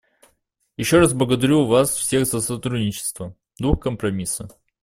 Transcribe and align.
Еще 0.77 0.97
раз 0.97 1.13
благодарю 1.13 1.65
вас 1.67 1.91
всех 1.95 2.25
за 2.25 2.41
сотрудничество, 2.41 3.35
дух 3.59 3.79
компромисса. 3.83 4.47